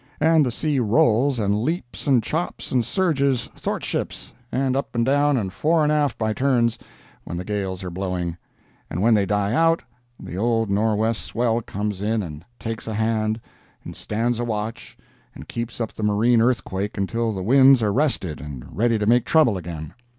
[0.19, 5.37] And the sea rolls and leaps and chops and surges "thortships" and up and down
[5.37, 6.79] and fore and aft by turns,
[7.23, 8.35] when the gales are blowing;
[8.89, 9.83] and when they die out
[10.19, 13.39] the old nor'west swell comes in and takes a hand,
[13.83, 14.97] and stands a watch,
[15.35, 19.23] and keeps up the marine earthquake until the winds are rested and ready to make
[19.23, 19.93] trouble again.